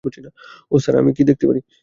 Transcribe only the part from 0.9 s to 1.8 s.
আমি কি দেখতে পারি?